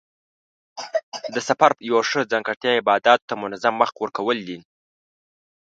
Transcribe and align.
د 1.33 1.35
سفر 1.47 1.71
یوه 1.89 2.01
ښه 2.09 2.21
ځانګړتیا 2.31 2.71
عباداتو 2.79 3.27
ته 3.29 3.33
منظم 3.43 3.73
وخت 3.81 3.95
ورکول 3.99 4.37
دي. 4.47 4.57